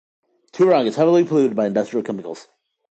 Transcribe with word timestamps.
Turag 0.51 0.87
is 0.87 0.95
heavily 0.95 1.23
polluted 1.23 1.55
by 1.55 1.67
industrial 1.67 2.03
chemicals. 2.03 2.47